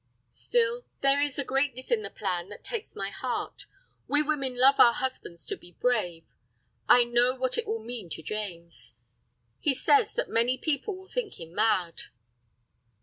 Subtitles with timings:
[0.31, 3.67] "Still, there is a greatness in the plan that takes my heart.
[4.07, 6.25] We women love our husbands to be brave.
[6.89, 8.95] I know what it will mean to James.
[9.59, 12.01] He says that many people will think him mad."